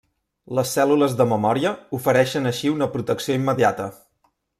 [0.59, 3.87] Les cèl·lules de memòria ofereixen així una protecció immediata.